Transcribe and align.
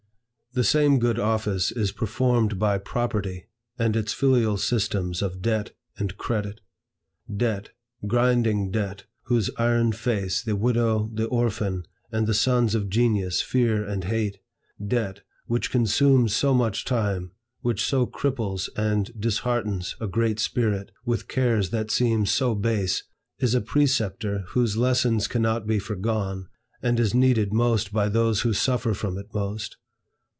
The 0.53 0.65
same 0.65 0.99
good 0.99 1.17
office 1.17 1.71
is 1.71 1.93
performed 1.93 2.59
by 2.59 2.77
Property 2.77 3.45
and 3.79 3.95
its 3.95 4.11
filial 4.11 4.57
systems 4.57 5.21
of 5.21 5.41
debt 5.41 5.71
and 5.97 6.17
credit. 6.17 6.59
Debt, 7.33 7.69
grinding 8.05 8.69
debt, 8.69 9.05
whose 9.27 9.49
iron 9.55 9.93
face 9.93 10.41
the 10.43 10.57
widow, 10.57 11.09
the 11.13 11.27
orphan, 11.29 11.85
and 12.11 12.27
the 12.27 12.33
sons 12.33 12.75
of 12.75 12.89
genius 12.89 13.41
fear 13.41 13.81
and 13.85 14.03
hate; 14.03 14.39
debt, 14.85 15.21
which 15.45 15.71
consumes 15.71 16.35
so 16.35 16.53
much 16.53 16.83
time, 16.83 17.31
which 17.61 17.81
so 17.85 18.05
cripples 18.05 18.67
and 18.75 19.13
disheartens 19.17 19.95
a 20.01 20.07
great 20.07 20.37
spirit 20.37 20.91
with 21.05 21.29
cares 21.29 21.69
that 21.69 21.91
seem 21.91 22.25
so 22.25 22.55
base, 22.55 23.03
is 23.39 23.55
a 23.55 23.61
preceptor 23.61 24.39
whose 24.49 24.75
lessons 24.75 25.29
cannot 25.29 25.65
be 25.65 25.79
forgone, 25.79 26.49
and 26.81 26.99
is 26.99 27.13
needed 27.13 27.53
most 27.53 27.93
by 27.93 28.09
those 28.09 28.41
who 28.41 28.51
suffer 28.51 28.93
from 28.93 29.17
it 29.17 29.33
most. 29.33 29.77